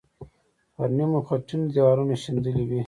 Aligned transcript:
پر 0.75 0.89
نیمه 0.97 1.19
خټینو 1.27 1.65
دیوالونو 1.73 2.13
شیندلې 2.23 2.63
وې. 2.69 2.79